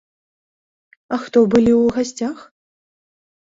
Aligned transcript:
А 1.17 1.19
хто 1.25 1.43
былі 1.51 1.73
ў 1.81 1.93
гасцях? 1.99 2.37